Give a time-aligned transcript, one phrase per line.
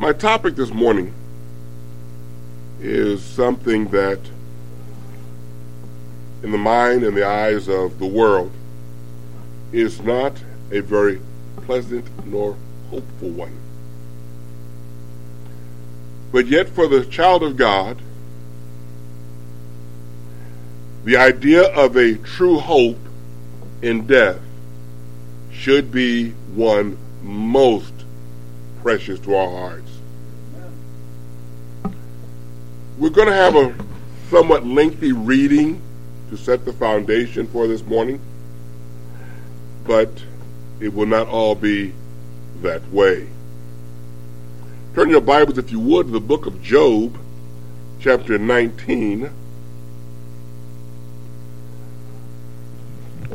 [0.00, 1.12] My topic this morning
[2.80, 4.18] is something that,
[6.42, 8.50] in the mind and the eyes of the world,
[9.72, 10.42] is not
[10.72, 11.20] a very
[11.66, 12.56] pleasant nor
[12.88, 13.54] hopeful one.
[16.32, 17.98] But yet, for the child of God,
[21.04, 23.00] the idea of a true hope
[23.82, 24.40] in death
[25.52, 27.92] should be one most
[28.80, 29.89] precious to our hearts.
[33.00, 33.74] We're going to have a
[34.28, 35.80] somewhat lengthy reading
[36.28, 38.20] to set the foundation for this morning,
[39.86, 40.10] but
[40.80, 41.94] it will not all be
[42.60, 43.26] that way.
[44.94, 47.18] Turn your Bibles, if you would, to the book of Job,
[48.00, 49.30] chapter 19.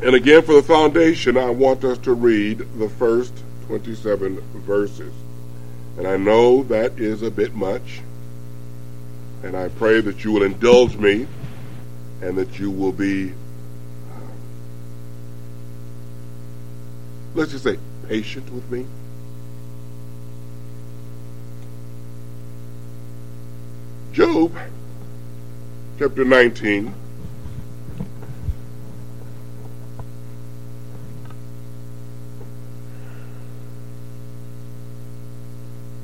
[0.04, 3.34] And again, for the foundation, I want us to read the first
[3.66, 5.14] 27 verses.
[5.98, 8.02] And I know that is a bit much.
[9.44, 11.28] And I pray that you will indulge me
[12.22, 13.32] and that you will be,
[14.12, 14.32] um,
[17.36, 18.86] let's just say, patient with me.
[24.14, 24.56] Job,
[26.00, 26.94] chapter 19.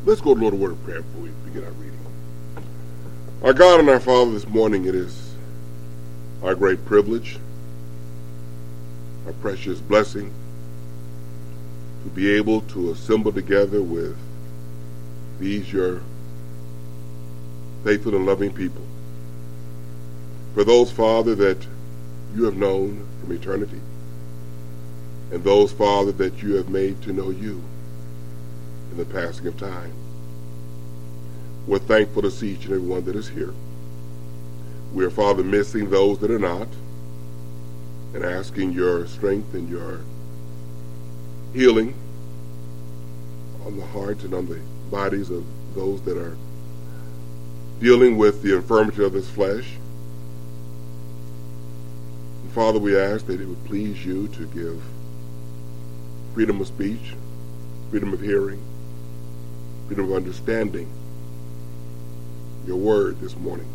[0.04, 2.11] Let's go to Lord of Word of Prayer before we begin our reading.
[3.44, 5.34] Our God and our Father, this morning it is
[6.44, 7.40] our great privilege,
[9.26, 10.32] our precious blessing,
[12.04, 14.16] to be able to assemble together with
[15.40, 16.04] these your
[17.84, 18.84] faithful and loving people.
[20.54, 21.66] For those, Father, that
[22.36, 23.82] you have known from eternity,
[25.32, 27.64] and those, Father, that you have made to know you
[28.92, 29.94] in the passing of time.
[31.68, 33.54] We're thankful to see each and every one that is here.
[34.94, 36.68] We are, Father, missing those that are not
[38.14, 40.02] and asking your strength and your
[41.54, 41.94] healing
[43.66, 44.60] on the hearts and on the
[44.90, 46.36] bodies of those that are
[47.80, 49.78] dealing with the infirmity of this flesh.
[52.44, 54.82] And Father, we ask that it would please you to give
[56.34, 57.14] freedom of speech,
[57.92, 58.62] freedom of hearing,
[59.88, 60.92] freedom of understanding
[62.66, 63.68] your word this morning.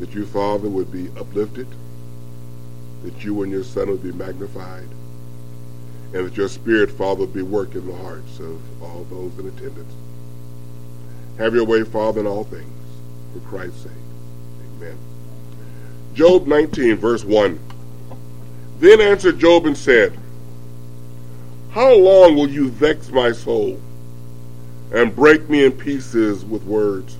[0.00, 1.68] That you, Father, would be uplifted,
[3.04, 4.88] that you and your Son would be magnified,
[6.12, 9.48] and that your Spirit, Father, would be working in the hearts of all those in
[9.48, 9.92] attendance.
[11.38, 12.70] Have your way, Father, in all things,
[13.32, 13.92] for Christ's sake.
[14.76, 14.98] Amen.
[16.14, 17.58] Job 19, verse 1.
[18.80, 20.18] Then answered Job and said,
[21.70, 23.80] How long will you vex my soul
[24.92, 27.16] and break me in pieces with words?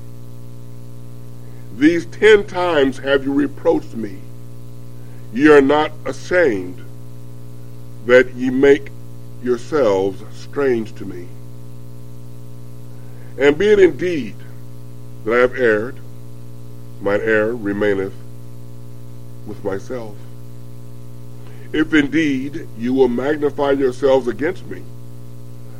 [1.76, 4.18] These ten times have you reproached me.
[5.32, 6.84] Ye are not ashamed
[8.06, 8.90] that ye make
[9.42, 11.28] yourselves strange to me.
[13.38, 14.34] And be it indeed
[15.24, 15.96] that I have erred,
[17.00, 18.14] mine error remaineth
[19.46, 20.16] with myself.
[21.72, 24.82] If indeed you will magnify yourselves against me,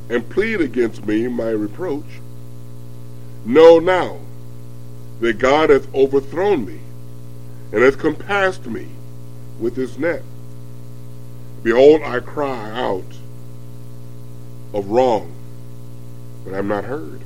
[0.09, 2.21] and plead against me my reproach,
[3.45, 4.19] know now
[5.22, 6.81] that God hath overthrown me,
[7.71, 8.88] and hath compassed me
[9.60, 10.22] with his net.
[11.62, 13.05] Behold, I cry out
[14.75, 15.32] of wrong,
[16.44, 17.21] but am not heard.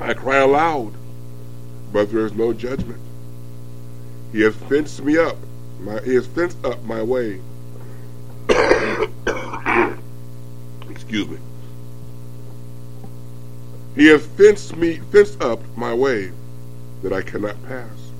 [0.00, 0.94] I cry aloud,
[1.92, 3.00] but there is no judgment.
[4.32, 5.36] He has fenced me up.
[5.78, 7.40] My, he has fenced up my way.
[10.90, 11.38] Excuse me.
[13.94, 16.32] He has fenced me, fenced up my way
[17.02, 18.12] that I cannot pass,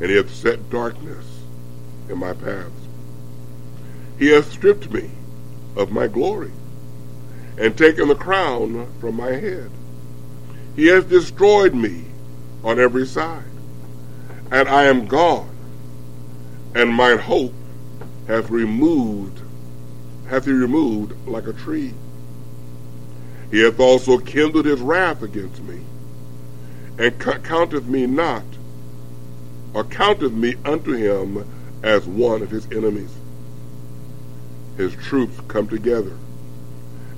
[0.00, 1.26] and he hath set darkness
[2.08, 2.70] in my paths.
[4.18, 5.10] He hath stripped me
[5.76, 6.52] of my glory,
[7.58, 9.70] and taken the crown from my head.
[10.76, 12.04] He hath destroyed me
[12.62, 13.44] on every side,
[14.50, 15.56] and I am gone,
[16.74, 17.54] and mine hope
[18.26, 19.40] hath removed,
[20.28, 21.92] hath he removed like a tree.
[23.50, 25.80] He hath also kindled his wrath against me,
[27.00, 28.44] and counteth me not,
[29.72, 31.46] or counteth me unto him
[31.82, 33.14] as one of his enemies.
[34.76, 36.12] His troops come together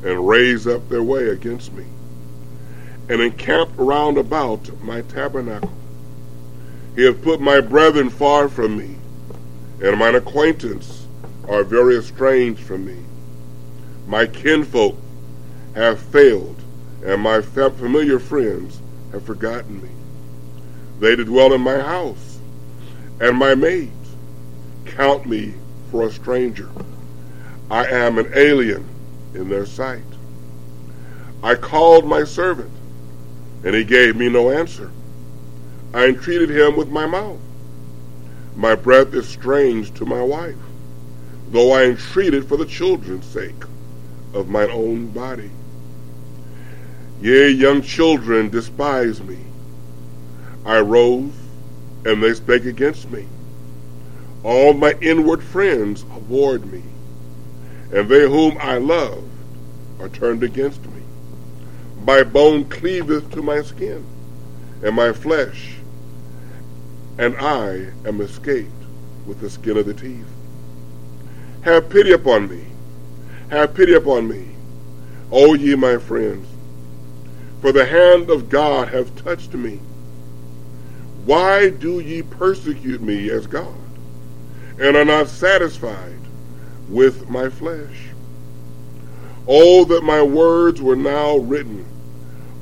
[0.04, 1.84] and raise up their way against me,
[3.08, 5.72] and encamp round about my tabernacle.
[6.94, 8.94] He hath put my brethren far from me,
[9.82, 11.08] and mine acquaintance
[11.48, 12.98] are very estranged from me.
[14.06, 14.96] My kinfolk
[15.74, 16.62] have failed
[17.04, 18.81] and my familiar friends
[19.12, 19.90] have forgotten me.
[20.98, 22.38] They that dwell in my house,
[23.20, 23.90] and my maids
[24.86, 25.54] count me
[25.90, 26.68] for a stranger.
[27.70, 28.86] I am an alien
[29.34, 30.02] in their sight.
[31.42, 32.70] I called my servant,
[33.64, 34.90] and he gave me no answer.
[35.94, 37.40] I entreated him with my mouth.
[38.56, 40.56] My breath is strange to my wife,
[41.50, 43.64] though I entreated for the children's sake
[44.34, 45.50] of mine own body.
[47.22, 49.38] Yea, young children despise me.
[50.66, 51.32] I rose,
[52.04, 53.28] and they spake against me.
[54.42, 56.82] All my inward friends abhorred me,
[57.92, 59.30] and they whom I loved
[60.00, 61.02] are turned against me.
[62.04, 64.04] My bone cleaveth to my skin,
[64.82, 65.76] and my flesh,
[67.18, 68.68] and I am escaped
[69.26, 70.26] with the skin of the teeth.
[71.60, 72.64] Have pity upon me,
[73.50, 74.48] have pity upon me,
[75.30, 76.48] O ye my friends,
[77.62, 79.78] for the hand of God hath touched me.
[81.24, 83.78] Why do ye persecute me as God,
[84.80, 86.18] and are not satisfied
[86.88, 88.08] with my flesh?
[89.46, 91.86] Oh, that my words were now written.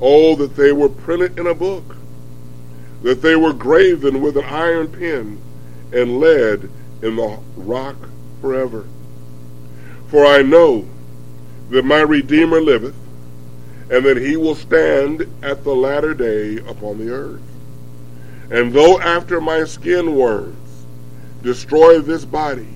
[0.02, 1.96] Oh, that they were printed in a book,
[3.02, 5.40] that they were graven with an iron pen
[5.94, 6.68] and lead
[7.02, 7.96] in the rock
[8.42, 8.84] forever.
[10.08, 10.86] For I know
[11.70, 12.94] that my Redeemer liveth,
[13.90, 17.42] and that he will stand at the latter day upon the earth.
[18.50, 20.56] And though after my skin worms
[21.42, 22.68] destroy this body,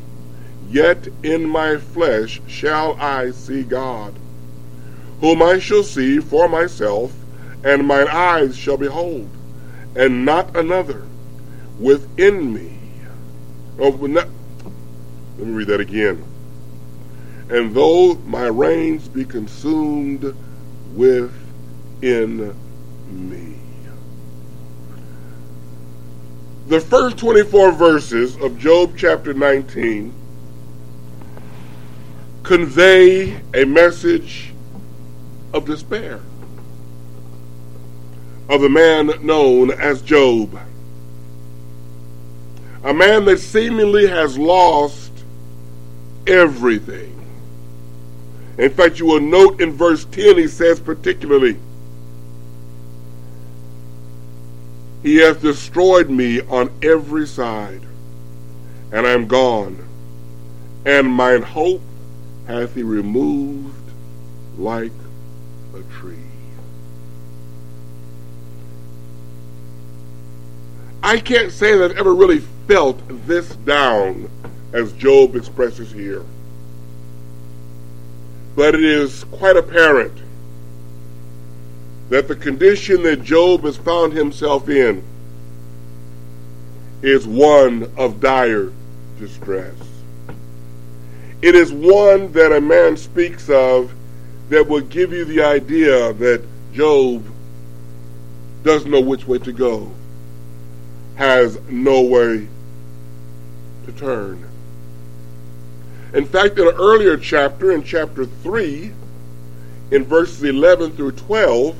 [0.68, 4.14] yet in my flesh shall I see God,
[5.20, 7.12] whom I shall see for myself,
[7.62, 9.30] and mine eyes shall behold,
[9.94, 11.06] and not another
[11.78, 12.78] within me.
[13.78, 14.28] Oh, not,
[15.38, 16.24] let me read that again.
[17.48, 20.34] And though my reins be consumed
[20.94, 22.56] within
[23.10, 23.54] me.
[26.66, 30.12] The first 24 verses of Job chapter 19
[32.42, 34.52] convey a message
[35.52, 36.20] of despair
[38.48, 40.58] of the man known as Job.
[42.82, 45.10] A man that seemingly has lost
[46.26, 47.23] everything.
[48.56, 51.56] In fact, you will note in verse 10, he says particularly,
[55.02, 57.82] He has destroyed me on every side,
[58.92, 59.86] and I am gone,
[60.86, 61.82] and mine hope
[62.46, 63.90] hath he removed
[64.56, 64.92] like
[65.74, 66.16] a tree.
[71.02, 74.30] I can't say that I've ever really felt this down
[74.72, 76.24] as Job expresses here.
[78.56, 80.16] But it is quite apparent
[82.10, 85.02] that the condition that Job has found himself in
[87.02, 88.70] is one of dire
[89.18, 89.74] distress.
[91.42, 93.92] It is one that a man speaks of
[94.48, 96.42] that will give you the idea that
[96.72, 97.24] Job
[98.62, 99.90] doesn't know which way to go,
[101.16, 102.48] has no way
[103.86, 104.48] to turn.
[106.14, 108.92] In fact, in an earlier chapter, in chapter 3,
[109.90, 111.76] in verses 11 through 12,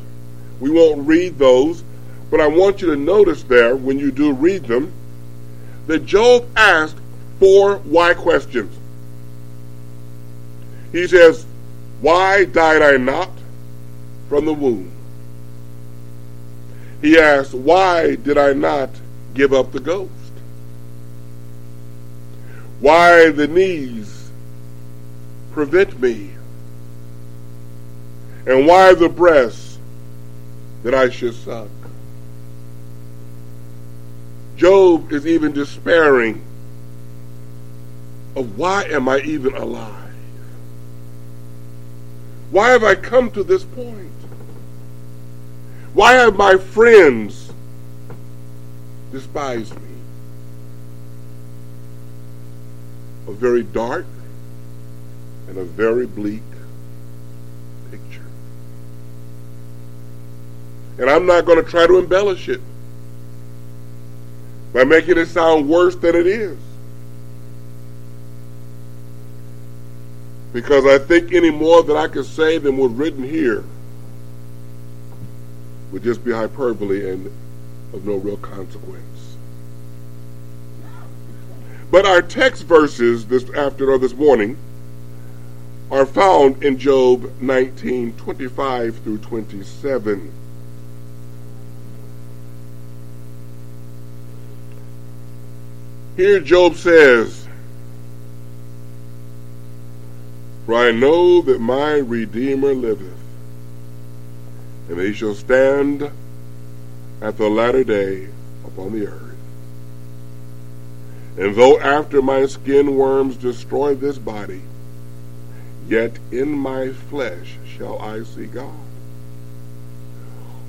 [0.59, 1.85] we won't read those,
[2.33, 4.93] but I want you to notice there, when you do read them,
[5.87, 6.97] that Job asked
[7.39, 8.77] four why questions.
[10.91, 11.47] He says,
[12.01, 13.31] Why died I not
[14.29, 14.91] from the womb?
[17.01, 18.91] He asked, Why did I not
[19.33, 20.11] give up the ghost?
[22.81, 24.14] Why the knees
[25.55, 26.31] prevent me?
[28.47, 29.79] And why the breast
[30.83, 31.69] that I should suck?
[34.57, 36.45] Job is even despairing
[38.37, 40.15] of why am I even alive?
[42.51, 44.11] Why have I come to this point?
[45.95, 47.53] Why have my friends
[49.13, 49.81] despised me?
[53.29, 54.07] A very dark
[55.55, 56.43] and a very bleak
[57.91, 58.27] picture.
[60.99, 62.61] And I'm not going to try to embellish it
[64.73, 66.59] by making it sound worse than it is.
[70.53, 73.65] Because I think any more that I could say than was written here
[75.93, 77.27] would just be hyperbole and
[77.93, 79.37] of no real consequence.
[81.93, 84.57] But our text verses this afternoon or this morning
[85.95, 90.33] are found in Job 19 25 through 27.
[96.17, 97.47] Here Job says,
[100.67, 103.15] For I know that my Redeemer liveth,
[104.89, 106.11] and he shall stand
[107.21, 108.31] at the latter day
[108.65, 109.37] upon the earth.
[111.39, 114.63] And though after my skin worms destroy this body,
[115.89, 118.75] yet in my flesh shall I see God,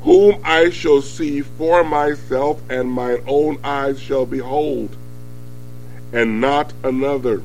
[0.04, 4.96] whom I shall see for myself, and mine own eyes shall behold
[6.16, 7.42] and not another.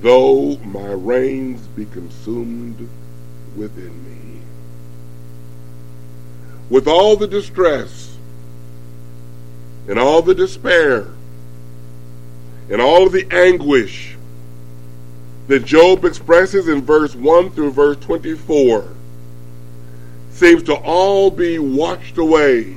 [0.00, 2.88] Though my reins be consumed
[3.56, 4.40] within me.
[6.70, 8.16] With all the distress
[9.88, 11.06] and all the despair
[12.70, 14.07] and all the anguish
[15.48, 18.86] that Job expresses in verse 1 through verse 24
[20.30, 22.76] seems to all be washed away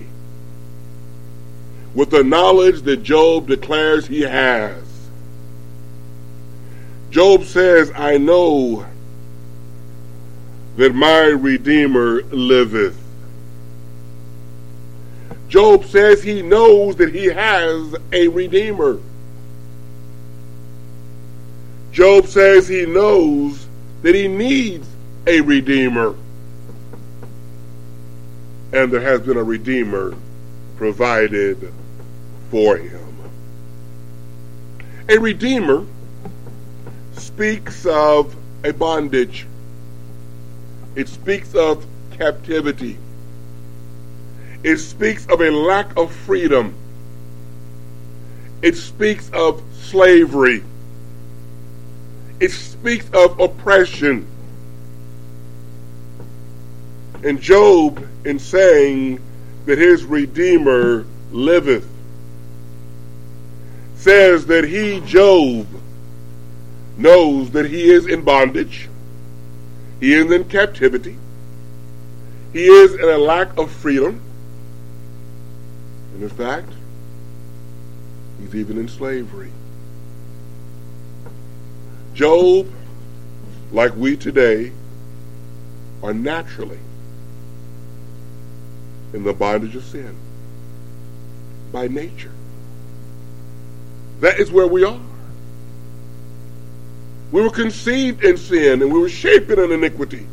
[1.94, 4.82] with the knowledge that Job declares he has.
[7.12, 8.86] Job says, I know
[10.78, 12.98] that my Redeemer liveth.
[15.50, 19.02] Job says he knows that he has a Redeemer.
[21.92, 23.68] Job says he knows
[24.02, 24.88] that he needs
[25.28, 26.16] a Redeemer.
[28.74, 30.16] And there has been a Redeemer
[30.78, 31.74] provided
[32.50, 33.12] for him.
[35.10, 35.86] A redeemer
[37.14, 39.46] speaks of a bondage.
[40.96, 42.98] It speaks of captivity.
[44.64, 46.74] It speaks of a lack of freedom.
[48.62, 50.64] It speaks of slavery.
[52.42, 54.26] It speaks of oppression.
[57.24, 59.22] And Job, in saying
[59.68, 61.88] that his Redeemer liveth,
[63.96, 65.68] says that he, Job,
[66.98, 68.90] knows that he is in bondage,
[70.00, 71.18] he is in captivity,
[72.54, 74.20] he is in a lack of freedom,
[76.16, 76.74] and in fact,
[78.40, 79.52] he's even in slavery.
[82.14, 82.68] Job,
[83.72, 84.72] like we today,
[86.04, 86.80] are naturally
[89.14, 90.16] in the bondage of sin
[91.72, 92.32] by nature.
[94.20, 95.00] That is where we are.
[97.32, 100.28] We were conceived in sin and we were shaped in iniquity.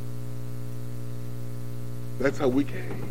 [2.19, 3.08] That's how we came.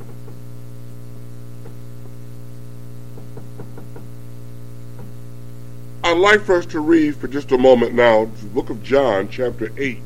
[6.17, 9.29] I'd like for us to read for just a moment now the book of John,
[9.29, 9.99] chapter 8.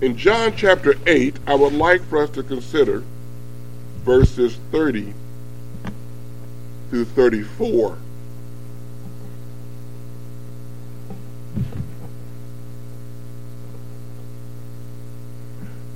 [0.00, 3.04] In John chapter 8, I would like for us to consider
[4.06, 5.12] verses 30
[6.88, 7.98] through 34.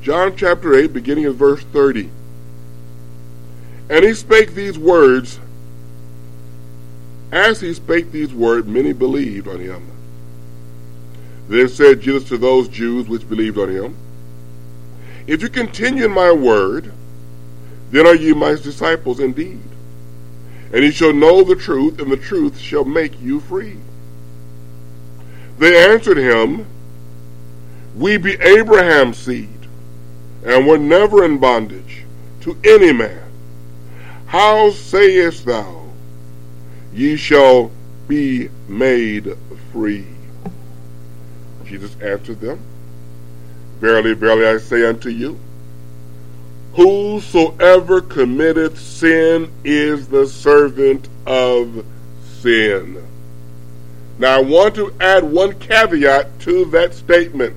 [0.02, 2.10] John chapter 8, beginning at verse 30.
[3.88, 5.40] And he spake these words.
[7.32, 9.90] As he spake these words, many believed on him.
[11.48, 13.96] Then said Jesus to those Jews which believed on him,
[15.26, 16.92] If you continue in my word,
[17.90, 19.62] then are ye my disciples indeed.
[20.72, 23.78] And ye shall know the truth, and the truth shall make you free.
[25.58, 26.66] They answered him,
[27.96, 29.48] We be Abraham's seed
[30.44, 32.04] and were never in bondage
[32.42, 33.30] to any man.
[34.26, 35.81] How sayest thou,
[36.92, 37.70] ye shall
[38.08, 39.36] be made
[39.72, 40.06] free?
[41.64, 42.58] Jesus answered them,
[43.80, 45.38] Verily, verily, I say unto you,
[46.74, 51.84] Whosoever committeth sin is the servant of
[52.40, 53.06] sin.
[54.18, 57.56] Now, I want to add one caveat to that statement.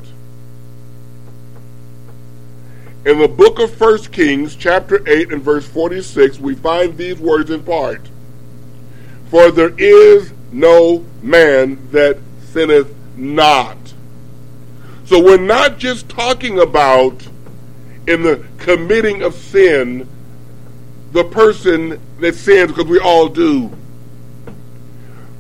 [3.05, 7.51] In the book of First Kings, chapter 8 and verse 46, we find these words
[7.51, 8.01] in part.
[9.35, 12.19] For there is no man that
[12.53, 13.75] sinneth not.
[15.03, 17.27] So we're not just talking about
[18.07, 20.07] in the committing of sin
[21.11, 23.75] the person that sins because we all do.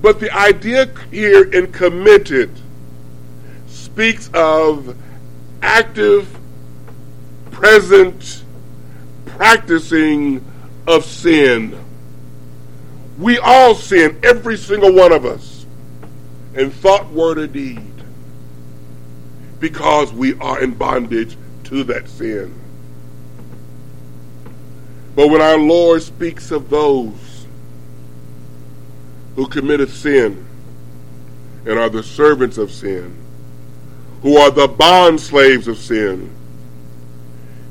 [0.01, 2.51] But the idea here in committed
[3.67, 4.97] speaks of
[5.61, 6.37] active
[7.49, 8.43] present
[9.25, 10.43] practicing
[10.85, 11.84] of sin.
[13.17, 15.65] We all sin, every single one of us,
[16.55, 17.91] in thought, word, or deed.
[19.59, 22.53] because we are in bondage to that sin.
[25.15, 27.47] But when our Lord speaks of those
[29.35, 30.45] who committed sin
[31.65, 33.15] and are the servants of sin,
[34.21, 36.31] who are the bond slaves of sin,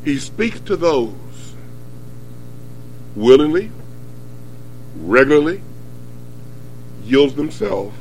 [0.05, 1.15] he speaks to those
[3.15, 3.71] willingly,
[4.97, 5.63] regularly,
[7.05, 7.97] yields themselves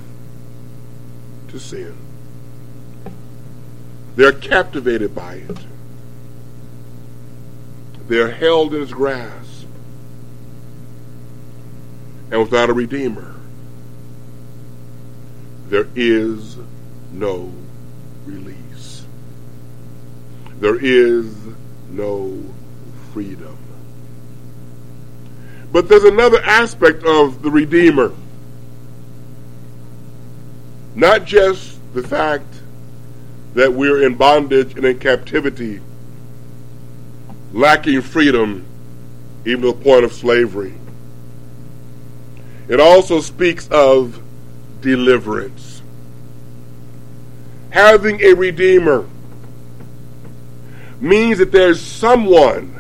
[1.50, 1.96] to sin.
[4.16, 5.58] They're captivated by it.
[8.08, 9.66] They're held in its grasp.
[12.32, 13.36] And without a redeemer,
[15.68, 16.58] there is
[17.12, 17.52] no
[18.26, 19.06] release.
[20.60, 21.36] There is
[21.90, 22.44] no
[23.12, 23.58] freedom.
[25.74, 28.14] But there's another aspect of the Redeemer.
[30.94, 32.46] Not just the fact
[33.56, 35.82] that we're in bondage and in captivity,
[37.54, 38.64] lacking freedom,
[39.46, 40.76] even to the point of slavery.
[42.68, 44.22] It also speaks of
[44.82, 45.82] deliverance.
[47.72, 49.08] Having a Redeemer
[51.02, 52.73] means that there's someone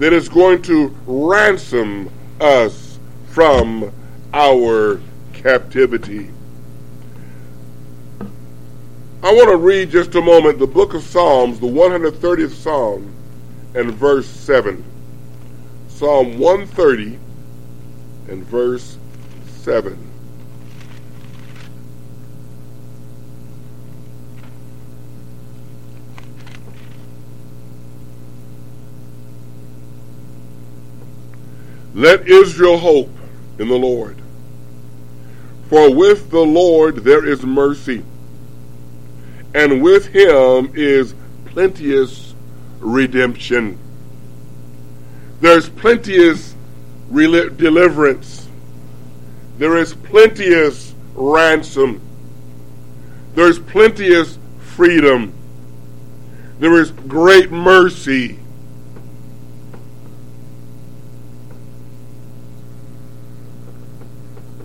[0.00, 3.92] that is going to ransom us from
[4.32, 4.98] our
[5.34, 6.30] captivity.
[9.22, 13.14] I want to read just a moment the book of Psalms, the 130th Psalm,
[13.74, 14.82] and verse 7.
[15.88, 17.18] Psalm 130
[18.30, 18.96] and verse
[19.58, 20.09] 7.
[32.00, 33.10] Let Israel hope
[33.58, 34.16] in the Lord.
[35.68, 38.02] For with the Lord there is mercy,
[39.54, 41.14] and with him is
[41.44, 42.34] plenteous
[42.78, 43.78] redemption.
[45.42, 46.54] There's plenteous
[47.12, 48.48] deliverance.
[49.58, 52.00] There is plenteous ransom.
[53.34, 55.34] There's plenteous freedom.
[56.60, 58.39] There is great mercy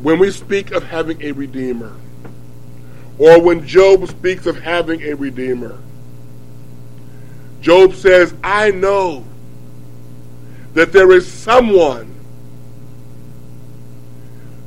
[0.05, 1.91] when we speak of having a redeemer,
[3.17, 5.79] or when Job speaks of having a redeemer,
[7.59, 9.25] Job says, I know
[10.75, 12.13] that there is someone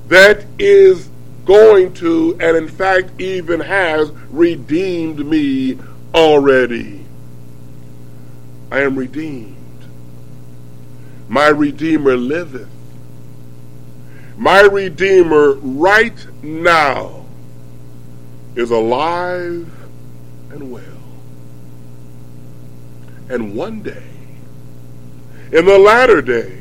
[0.08, 1.08] that is
[1.44, 5.78] going to, and in fact even has, redeemed me
[6.16, 7.06] already.
[8.72, 9.84] I am redeemed.
[11.28, 12.68] My Redeemer liveth.
[14.38, 17.26] My Redeemer right now
[18.54, 19.68] is alive
[20.50, 20.84] and well.
[23.28, 24.04] And one day,
[25.50, 26.56] in the latter day,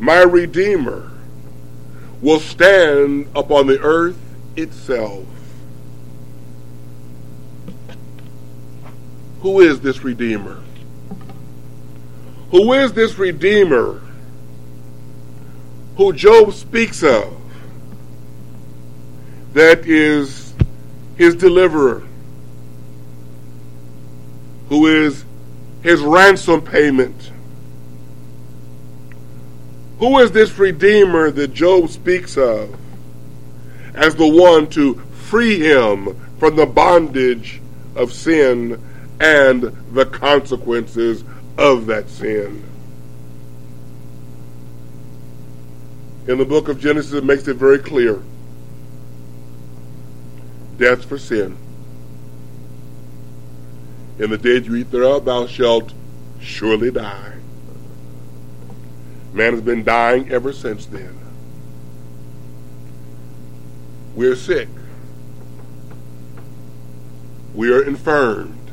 [0.00, 1.12] my Redeemer
[2.20, 4.18] will stand upon the earth
[4.56, 5.24] itself.
[9.42, 10.60] Who is this Redeemer?
[12.50, 14.02] Who is this Redeemer
[15.96, 17.34] who Job speaks of,
[19.54, 20.52] that is
[21.16, 22.06] his deliverer,
[24.68, 25.24] who is
[25.82, 27.30] his ransom payment.
[29.98, 32.76] Who is this Redeemer that Job speaks of
[33.94, 34.96] as the one to
[35.28, 37.62] free him from the bondage
[37.94, 38.82] of sin
[39.20, 39.62] and
[39.94, 41.24] the consequences
[41.56, 42.62] of that sin?
[46.26, 48.22] In the book of Genesis, it makes it very clear
[50.76, 51.56] death for sin.
[54.18, 55.92] In the day you eat thereof, thou shalt
[56.40, 57.34] surely die.
[59.32, 61.18] Man has been dying ever since then.
[64.14, 64.68] We're sick.
[67.54, 68.70] We are infirmed.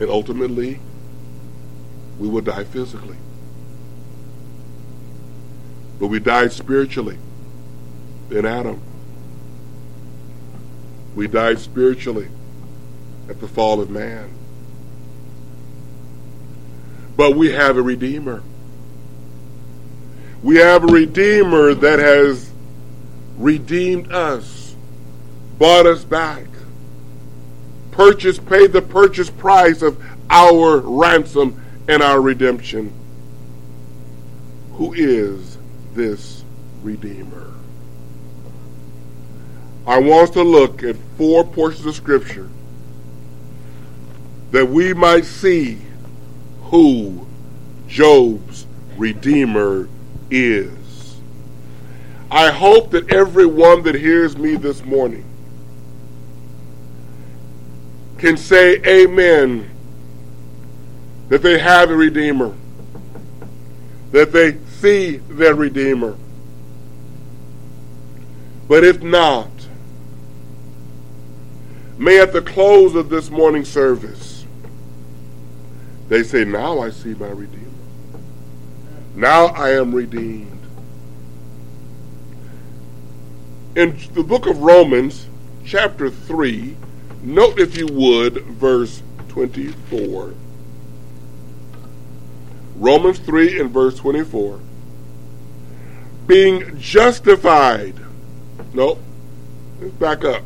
[0.00, 0.80] And ultimately,
[2.18, 3.16] we will die physically.
[5.98, 7.18] But we died spiritually
[8.30, 8.80] in Adam.
[11.14, 12.28] We died spiritually
[13.28, 14.30] at the fall of man.
[17.16, 18.42] But we have a Redeemer.
[20.42, 22.50] We have a Redeemer that has
[23.38, 24.76] redeemed us,
[25.58, 26.44] bought us back,
[27.90, 32.92] purchased, paid the purchase price of our ransom and our redemption.
[34.74, 35.45] Who is
[35.96, 36.44] this
[36.82, 37.52] Redeemer.
[39.86, 42.48] I want us to look at four portions of Scripture
[44.50, 45.78] that we might see
[46.64, 47.26] who
[47.88, 49.88] Job's Redeemer
[50.30, 51.18] is.
[52.30, 55.24] I hope that everyone that hears me this morning
[58.18, 59.70] can say amen
[61.28, 62.54] that they have a Redeemer,
[64.12, 66.16] that they see their Redeemer.
[68.68, 69.50] But if not,
[71.98, 74.46] may at the close of this morning service,
[76.08, 77.64] they say, Now I see my Redeemer.
[79.16, 80.52] Now I am redeemed.
[83.74, 85.26] In the book of Romans,
[85.64, 86.76] chapter 3,
[87.22, 90.34] note if you would, verse 24.
[92.76, 94.60] Romans 3 and verse 24.
[96.26, 97.94] Being justified.
[98.74, 98.98] No,
[99.80, 100.42] let's back up.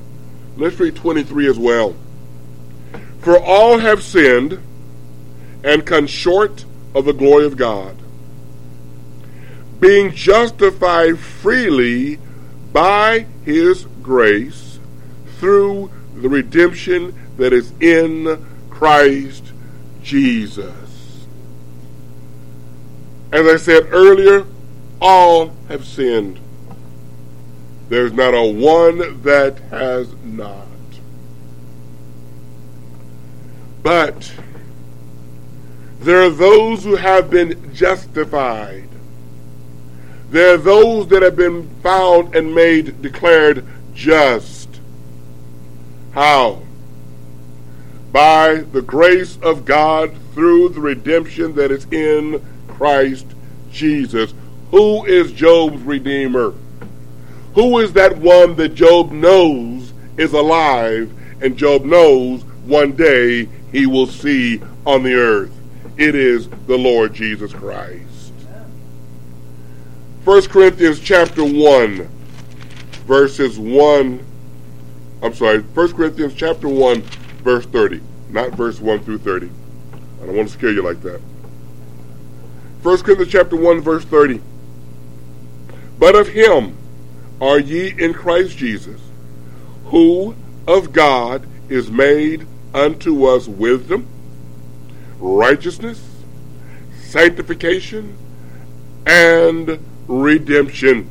[0.57, 1.97] Let's read 23 as well.
[3.21, 4.61] For all have sinned
[5.65, 6.65] and come short
[6.95, 7.97] of the glory of God,
[9.79, 12.19] being justified freely
[12.73, 14.79] by his grace
[15.39, 19.53] through the redemption that is in Christ
[20.03, 21.27] Jesus.
[23.33, 24.45] As I said earlier,
[25.01, 26.39] all have sinned.
[27.89, 30.67] There's not a one that has not.
[33.83, 34.33] But
[36.01, 38.89] there are those who have been justified.
[40.31, 44.81] There are those that have been found and made declared just.
[46.13, 46.63] How?
[48.13, 53.27] By the grace of God through the redemption that is in Christ
[53.71, 54.33] Jesus.
[54.71, 56.55] Who is Job's Redeemer?
[57.55, 63.87] Who is that one that Job knows is alive and Job knows one day he
[63.87, 65.53] will see on the earth?
[65.97, 68.33] It is the Lord Jesus Christ.
[70.25, 72.09] 1 Corinthians chapter 1,
[73.07, 74.25] verses 1.
[75.23, 77.01] I'm sorry, 1 Corinthians chapter 1,
[77.43, 78.01] verse 30.
[78.29, 79.51] Not verse 1 through 30.
[80.23, 81.21] I don't want to scare you like that.
[82.83, 84.41] 1 Corinthians chapter 1, verse 30.
[86.01, 86.79] But of him
[87.43, 89.01] are ye in Christ Jesus,
[89.85, 90.35] who
[90.67, 94.07] of God is made unto us wisdom,
[95.19, 96.03] righteousness,
[97.03, 98.17] sanctification,
[99.07, 101.11] and redemption.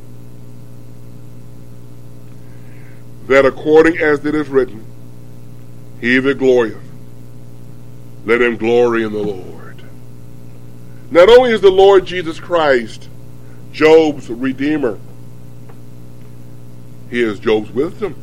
[3.28, 4.84] That according as it is written,
[6.00, 6.82] He that glorieth,
[8.24, 9.84] let him glory in the Lord.
[11.12, 13.09] Not only is the Lord Jesus Christ
[13.72, 14.98] Job's Redeemer,
[17.10, 18.14] He is Job's wisdom.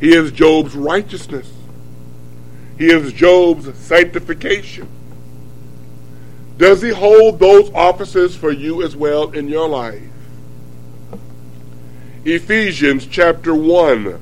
[0.00, 1.52] He is Job's righteousness.
[2.78, 4.88] He is Job's sanctification.
[6.56, 10.02] Does he hold those offices for you as well in your life?
[12.24, 14.20] Ephesians chapter 1,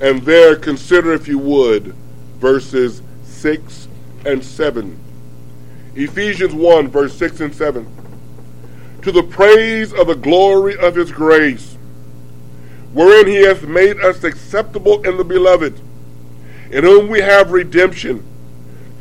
[0.00, 1.94] and there consider, if you would,
[2.38, 3.88] verses 6
[4.26, 4.98] and 7.
[5.94, 7.86] Ephesians 1, verse 6 and 7.
[9.02, 11.76] To the praise of the glory of his grace,
[12.92, 15.80] wherein he hath made us acceptable in the beloved,
[16.70, 18.24] in whom we have redemption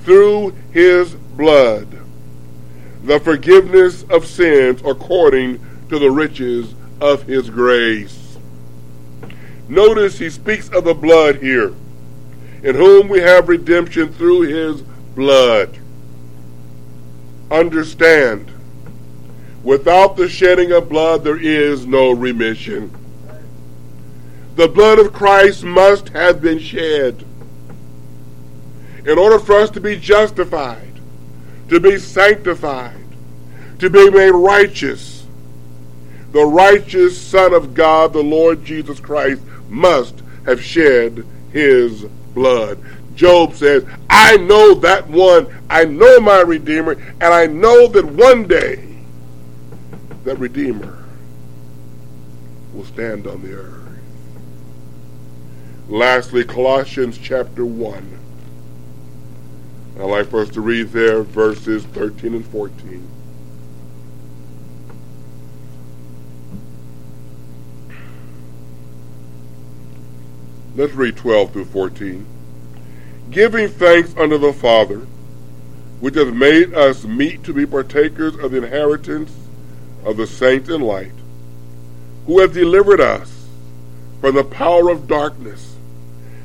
[0.03, 1.87] through his blood,
[3.03, 8.37] the forgiveness of sins according to the riches of his grace.
[9.67, 11.73] Notice he speaks of the blood here,
[12.63, 14.81] in whom we have redemption through his
[15.15, 15.79] blood
[17.51, 18.51] understand
[19.63, 22.91] without the shedding of blood, there is no remission.
[24.55, 27.23] The blood of Christ must have been shed
[29.05, 30.99] in order for us to be justified,
[31.69, 33.05] to be sanctified,
[33.79, 35.25] to be made righteous.
[36.31, 42.83] The righteous Son of God, the Lord Jesus Christ, must have shed his blood.
[43.15, 48.47] Job says, I know that one, I know my Redeemer, and I know that one
[48.47, 48.96] day
[50.27, 51.05] that Redeemer
[52.73, 53.81] will stand on the earth.
[55.87, 58.19] Lastly, Colossians chapter 1.
[59.95, 63.07] I'd like for us to read there verses 13 and 14.
[70.75, 72.25] Let's read 12 through 14
[73.29, 74.99] giving thanks unto the Father,
[75.99, 79.46] which hath made us meet to be partakers of the inheritance
[80.07, 81.11] of the saints in light,
[82.25, 83.45] who has delivered us
[84.21, 85.75] from the power of darkness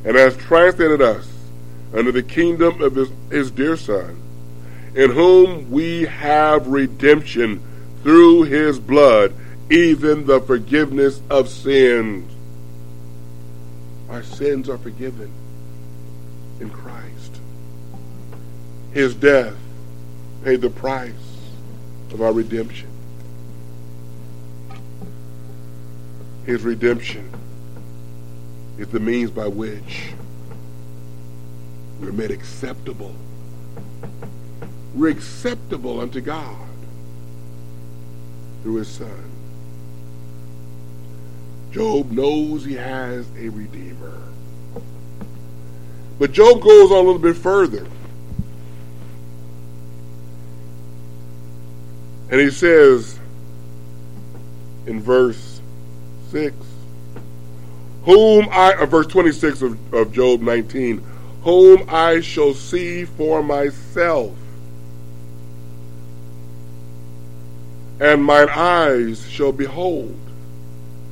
[0.05, 1.33] and has translated us
[1.95, 4.21] under the kingdom of his, his dear Son,
[4.97, 7.63] in whom we have redemption
[8.03, 9.33] through his blood,
[9.71, 12.31] even the forgiveness of sins.
[14.11, 15.31] Our sins are forgiven
[16.59, 17.41] in Christ.
[18.93, 19.55] His death
[20.43, 21.13] paid the price
[22.13, 22.92] of our redemption.
[26.47, 27.31] His redemption
[28.79, 30.13] is the means by which
[32.01, 33.15] we're made acceptable.
[34.95, 36.67] We're acceptable unto God
[38.63, 39.31] through his son.
[41.71, 44.21] Job knows he has a redeemer.
[46.19, 47.87] But Job goes on a little bit further.
[52.31, 53.19] And he says
[54.87, 55.52] in verse
[56.33, 56.57] 6,
[58.05, 61.05] whom I, uh, verse 26 of, of Job 19,
[61.43, 64.33] whom I shall see for myself,
[68.01, 70.17] and mine eyes shall behold,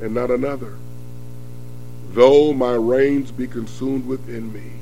[0.01, 0.79] and not another,
[2.13, 4.73] though my reins be consumed within me.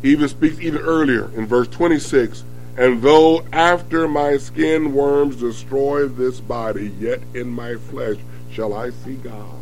[0.00, 2.44] He even speaks even earlier in verse 26
[2.78, 8.18] and though after my skin worms destroy this body, yet in my flesh
[8.52, 9.58] shall I see God.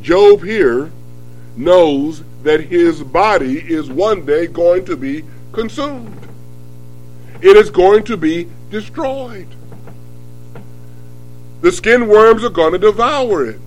[0.00, 0.90] Job here
[1.58, 6.26] knows that his body is one day going to be consumed.
[7.42, 9.48] It is going to be destroyed.
[11.60, 13.60] The skin worms are going to devour it.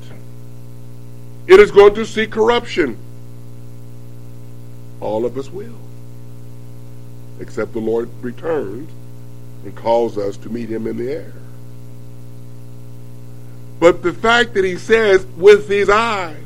[1.46, 2.98] It is going to see corruption.
[5.00, 5.85] All of us will
[7.40, 8.90] except the Lord returns
[9.64, 11.34] and calls us to meet him in the air.
[13.80, 16.38] But the fact that he says, with these eyes,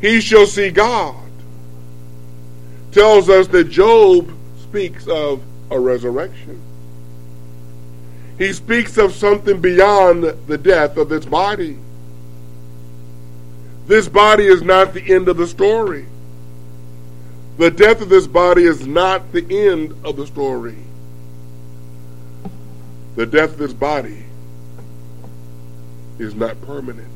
[0.00, 1.16] he shall see God,
[2.92, 4.32] tells us that Job
[4.62, 6.60] speaks of a resurrection.
[8.38, 11.76] He speaks of something beyond the death of this body.
[13.86, 16.06] This body is not the end of the story.
[17.60, 20.78] The death of this body is not the end of the story.
[23.16, 24.24] The death of this body
[26.18, 27.06] is not permanent,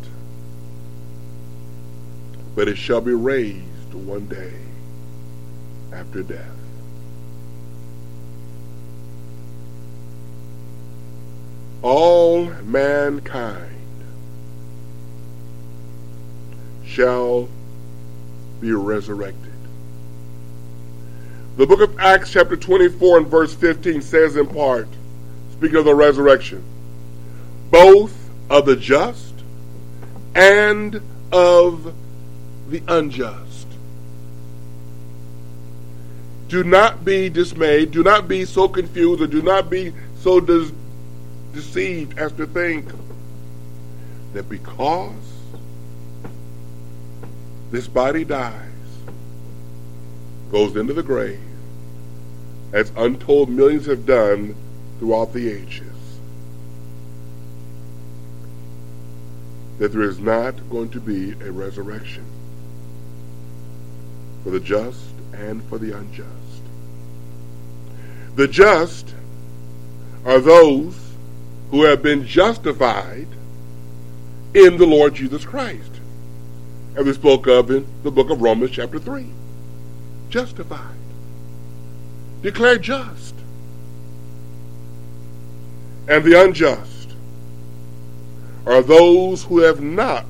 [2.54, 4.52] but it shall be raised one day
[5.94, 6.44] after death.
[11.80, 13.78] All mankind
[16.84, 17.48] shall
[18.60, 19.43] be resurrected.
[21.56, 24.88] The book of Acts, chapter 24 and verse 15 says in part,
[25.52, 26.64] speaking of the resurrection,
[27.70, 29.34] both of the just
[30.34, 31.94] and of
[32.68, 33.68] the unjust.
[36.48, 37.92] Do not be dismayed.
[37.92, 40.72] Do not be so confused or do not be so de-
[41.52, 42.86] deceived as to think
[44.32, 45.12] that because
[47.70, 48.73] this body dies,
[50.54, 51.40] goes into the grave,
[52.72, 54.54] as untold millions have done
[55.00, 55.96] throughout the ages.
[59.78, 62.24] That there is not going to be a resurrection
[64.44, 66.62] for the just and for the unjust.
[68.36, 69.12] The just
[70.24, 70.96] are those
[71.72, 73.26] who have been justified
[74.54, 75.90] in the Lord Jesus Christ.
[76.94, 79.26] As we spoke of in the book of Romans, chapter 3
[80.34, 80.98] justified,
[82.42, 83.36] declared just.
[86.08, 87.12] And the unjust
[88.66, 90.26] are those who have not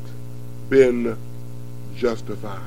[0.69, 1.17] been
[1.97, 2.61] justified.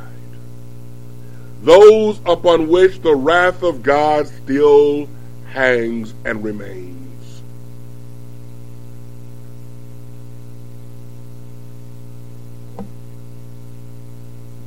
[1.62, 5.08] Those upon which the wrath of God still
[5.45, 7.43] hangs and remains.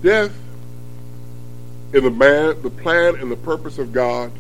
[0.03, 0.31] Death
[1.93, 4.31] in the man, the plan and the purpose of God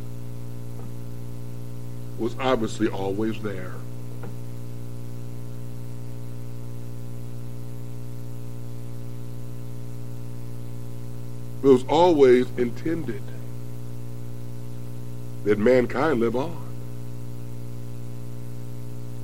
[2.19, 3.75] was obviously always there.
[11.63, 13.23] It was always intended
[15.45, 16.69] that mankind live on.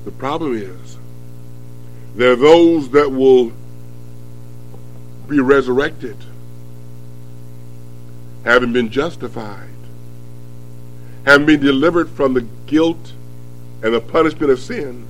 [0.04, 0.98] The problem is
[2.14, 3.52] there are those that will
[5.28, 6.16] be resurrected
[8.46, 9.68] having been justified,
[11.24, 13.12] having been delivered from the guilt
[13.82, 15.04] and the punishment of sin,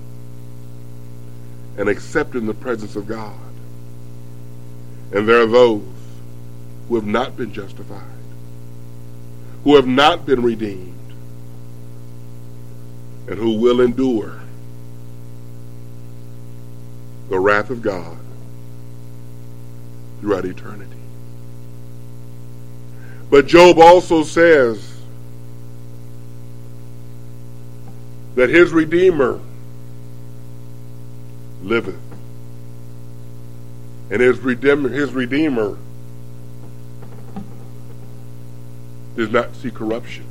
[1.76, 3.38] and accepted in the presence of God.
[5.12, 5.84] And there are those
[6.88, 8.02] who have not been justified,
[9.64, 11.12] who have not been redeemed,
[13.28, 14.40] and who will endure
[17.28, 18.16] the wrath of God
[20.20, 20.95] throughout eternity.
[23.28, 25.00] But Job also says
[28.36, 29.40] that his Redeemer
[31.62, 31.98] liveth.
[34.10, 35.76] And his Redeemer, his Redeemer
[39.16, 40.24] does not see corruption.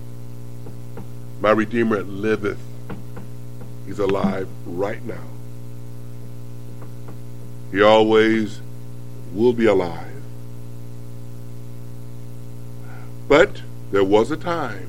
[1.42, 2.60] My Redeemer liveth.
[3.86, 5.24] He's alive right now.
[7.72, 8.62] He always
[9.34, 10.15] will be alive.
[13.36, 14.88] But there was a time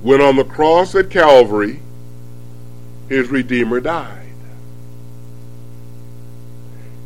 [0.00, 1.82] when on the cross at Calvary,
[3.10, 4.32] his Redeemer died.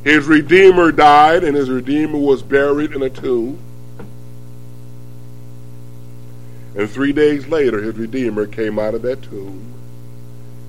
[0.05, 3.59] His Redeemer died, and his Redeemer was buried in a tomb.
[6.77, 9.65] And three days later, his Redeemer came out of that tomb,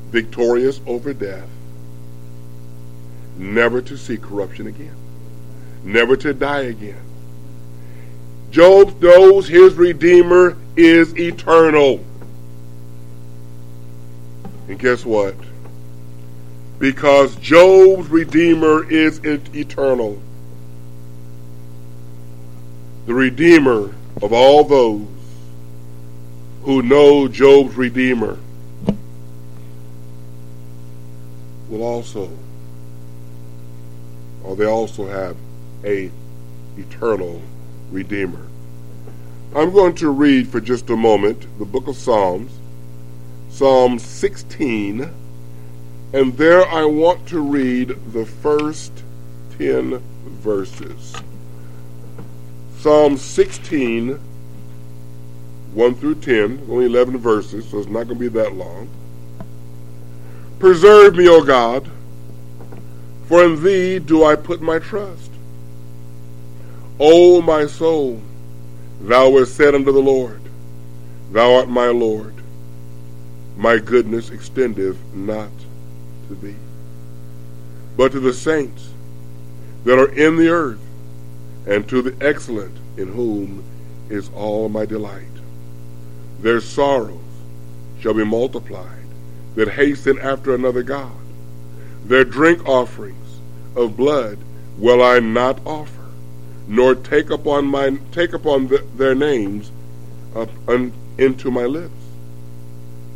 [0.09, 1.49] victorious over death,
[3.37, 4.95] never to see corruption again,
[5.83, 7.12] never to die again.
[8.53, 12.05] Job knows his Redeemer is eternal.
[14.67, 15.33] And guess what?
[16.77, 20.21] Because Job's Redeemer is eternal,
[23.07, 25.07] the Redeemer of all those
[26.61, 28.37] who know Job's Redeemer
[31.69, 32.29] will also,
[34.43, 35.35] or they also have
[35.83, 36.11] a
[36.77, 37.41] eternal
[37.91, 38.47] Redeemer.
[39.55, 42.51] I'm going to read for just a moment the book of Psalms,
[43.49, 45.11] Psalm 16,
[46.13, 48.91] and there I want to read the first
[49.57, 50.01] 10
[50.41, 51.13] verses.
[52.79, 54.19] Psalm 16,
[55.73, 58.89] 1 through 10, only 11 verses, so it's not going to be that long.
[60.59, 61.89] Preserve me, O God,
[63.27, 65.32] for in thee do I put my trust.
[66.99, 68.21] O my soul,
[69.01, 70.41] thou wast said unto the Lord,
[71.31, 72.35] Thou art my Lord.
[73.57, 75.49] My goodness extendeth not
[76.27, 76.55] to thee,
[77.97, 78.91] but to the saints
[79.85, 80.79] that are in the earth,
[81.65, 83.63] and to the excellent in whom
[84.09, 85.23] is all my delight.
[86.41, 87.19] Their sorrows
[87.99, 89.07] shall be multiplied
[89.55, 91.11] that hasten after another God.
[92.05, 93.39] Their drink offerings
[93.75, 94.37] of blood
[94.77, 96.02] will I not offer
[96.67, 99.71] nor take upon my take upon the, their names
[100.35, 101.91] up un, into my lips.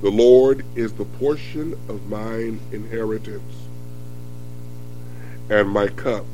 [0.02, 3.68] The Lord is the portion of mine inheritance,
[5.50, 6.26] and my cup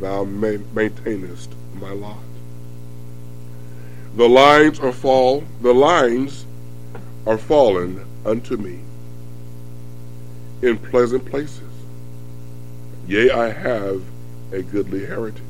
[0.00, 2.18] thou maintainest my lot.
[4.16, 6.44] The lines are fall the lines
[7.26, 8.80] are fallen unto me
[10.60, 11.62] in pleasant places.
[13.06, 14.02] Yea, I have
[14.52, 15.42] a goodly heritage.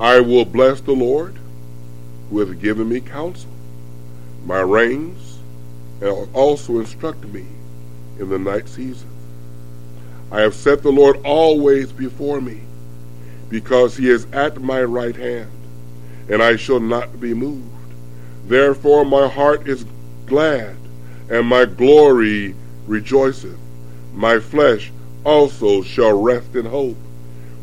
[0.00, 1.34] I will bless the Lord
[2.30, 3.50] who hath given me counsel.
[4.44, 5.38] My reins
[6.00, 7.44] and also instruct me
[8.20, 9.08] in the night season.
[10.30, 12.60] I have set the Lord always before me,
[13.48, 15.50] because he is at my right hand,
[16.28, 17.64] and I shall not be moved.
[18.46, 19.84] Therefore my heart is
[20.26, 20.76] glad,
[21.28, 22.54] and my glory
[22.86, 23.58] rejoiceth.
[24.14, 24.92] My flesh
[25.24, 26.96] also shall rest in hope.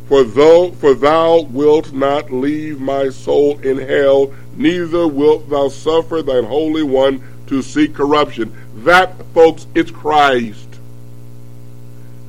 [0.07, 6.21] For though for thou wilt not leave my soul in hell, neither wilt thou suffer
[6.21, 8.55] thine holy one to see corruption.
[8.75, 10.79] That, folks, is Christ.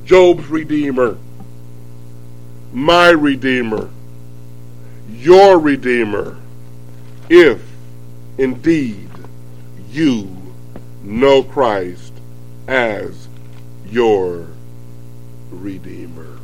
[0.05, 1.17] Job's Redeemer.
[2.73, 3.89] My Redeemer.
[5.09, 6.37] Your Redeemer.
[7.29, 7.61] If
[8.37, 9.09] indeed
[9.91, 10.35] you
[11.03, 12.13] know Christ
[12.67, 13.27] as
[13.85, 14.47] your
[15.51, 16.39] Redeemer.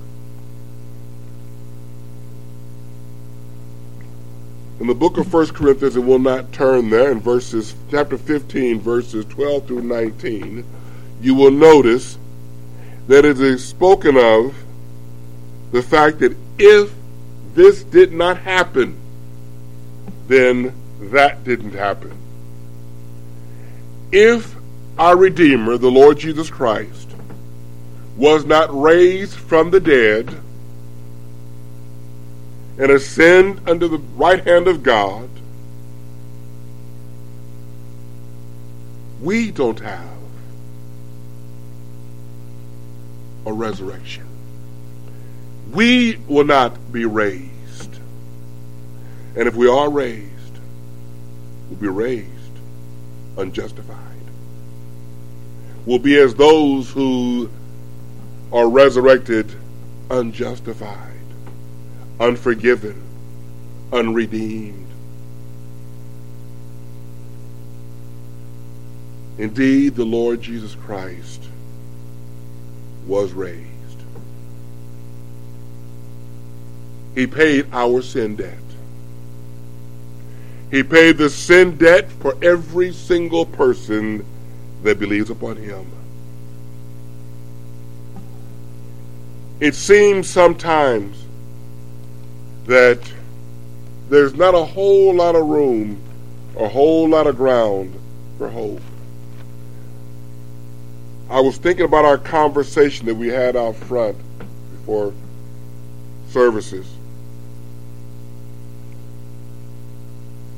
[4.80, 8.80] In the book of 1 Corinthians, and we'll not turn there, in verses, chapter 15,
[8.80, 10.66] verses 12 through 19,
[11.22, 12.18] you will notice
[13.08, 14.56] that it is spoken of
[15.72, 16.92] the fact that if
[17.54, 18.98] this did not happen,
[20.28, 22.18] then that didn't happen.
[24.12, 24.56] If
[24.98, 27.10] our Redeemer, the Lord Jesus Christ,
[28.16, 30.43] was not raised from the dead,
[32.78, 35.30] and ascend under the right hand of God,
[39.22, 40.10] we don't have
[43.46, 44.28] a resurrection.
[45.72, 48.00] We will not be raised.
[49.36, 50.60] And if we are raised,
[51.70, 52.30] we'll be raised
[53.38, 53.98] unjustified.
[55.86, 57.50] We'll be as those who
[58.52, 59.52] are resurrected
[60.10, 61.13] unjustified,
[62.24, 62.96] unforgiven,
[63.92, 64.88] unredeemed.
[69.38, 71.44] Indeed, the Lord Jesus Christ
[73.06, 73.68] was raised.
[77.14, 78.58] He paid our sin debt.
[80.72, 84.26] He paid the sin debt for every single person
[84.84, 85.86] that believes upon him.
[89.60, 91.23] It seems sometimes
[92.66, 93.00] that
[94.10, 96.02] there's not a whole lot of room,
[96.58, 98.00] a whole lot of ground
[98.38, 98.82] for hope.
[101.30, 104.18] I was thinking about our conversation that we had out front
[104.72, 105.14] before
[106.30, 106.88] services.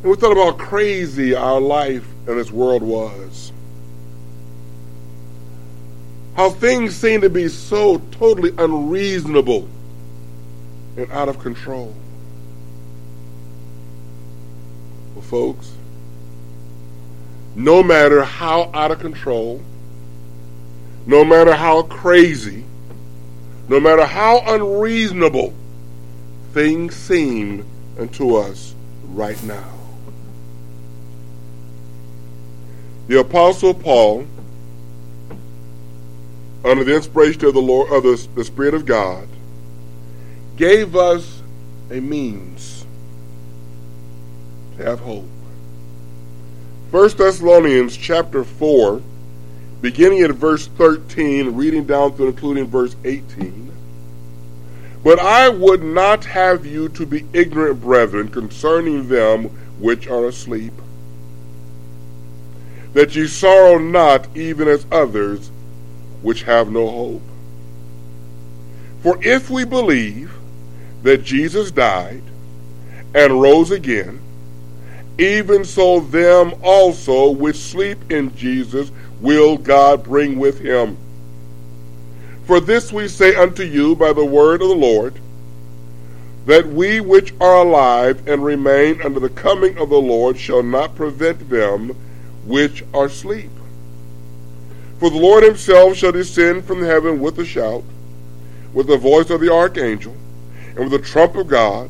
[0.01, 3.51] And we thought about how crazy our life in this world was.
[6.35, 9.69] How things seem to be so totally unreasonable
[10.97, 11.93] and out of control.
[15.13, 15.71] Well, folks,
[17.55, 19.61] no matter how out of control,
[21.05, 22.65] no matter how crazy,
[23.67, 25.53] no matter how unreasonable
[26.53, 27.65] things seem
[27.97, 28.75] unto us
[29.05, 29.71] right now.
[33.07, 34.25] The Apostle Paul,
[36.63, 39.27] under the inspiration of the Lord of the, the Spirit of God,
[40.57, 41.41] gave us
[41.91, 42.85] a means
[44.77, 45.25] to have hope.
[46.91, 49.01] 1 Thessalonians chapter 4,
[49.81, 53.71] beginning at verse 13, reading down to including verse 18.
[55.03, 59.45] But I would not have you to be ignorant, brethren, concerning them
[59.79, 60.73] which are asleep
[62.95, 65.51] that ye sorrow not even as others
[66.21, 67.21] which have no hope.
[69.03, 70.33] For if we believe
[71.05, 72.23] that Jesus died
[73.13, 74.19] and rose again,
[75.19, 78.91] even so them also which sleep in Jesus
[79.21, 80.97] will God bring with him.
[82.47, 85.13] For this we say unto you by the word of the Lord,
[86.47, 90.95] that we which are alive and remain unto the coming of the Lord shall not
[90.95, 91.89] prevent them
[92.45, 93.51] which are asleep.
[94.99, 97.83] For the Lord himself shall descend from heaven with a shout,
[98.73, 100.15] with the voice of the archangel,
[100.75, 101.89] and with the trump of God,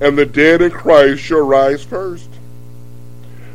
[0.00, 2.28] and the dead in Christ shall rise first.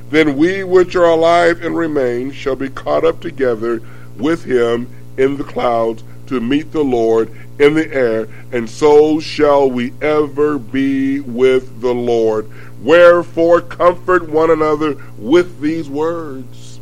[0.10, 3.82] Then we which are alive and remain shall be caught up together
[4.18, 4.88] with him
[5.18, 10.58] in the clouds to meet the Lord in the air, and so shall we ever
[10.58, 12.50] be with the Lord.
[12.82, 16.80] Wherefore, comfort one another with these words.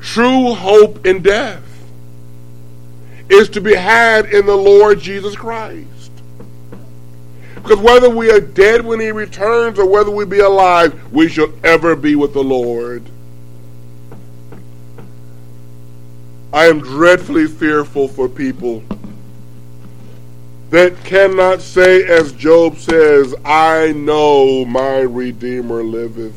[0.00, 1.62] True hope in death
[3.28, 5.88] is to be had in the Lord Jesus Christ.
[7.54, 11.50] Because whether we are dead when he returns or whether we be alive, we shall
[11.64, 13.02] ever be with the Lord.
[16.52, 18.84] I am dreadfully fearful for people
[20.70, 26.34] that cannot say, as Job says, I know my Redeemer liveth.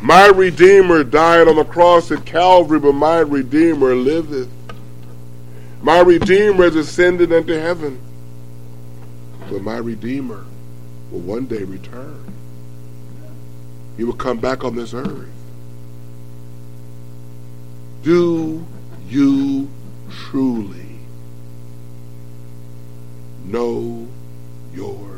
[0.00, 4.48] My Redeemer died on the cross at Calvary, but my Redeemer liveth.
[5.82, 8.00] My Redeemer has ascended into heaven,
[9.50, 10.46] but my Redeemer
[11.10, 12.32] will one day return.
[13.96, 15.28] He will come back on this earth.
[18.02, 18.64] Do
[19.08, 19.68] you
[20.08, 21.00] truly
[23.44, 24.06] know
[24.72, 25.11] your